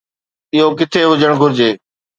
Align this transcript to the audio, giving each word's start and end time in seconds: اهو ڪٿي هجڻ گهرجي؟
اهو 0.55 0.67
ڪٿي 0.79 1.01
هجڻ 1.09 1.31
گهرجي؟ 1.41 1.69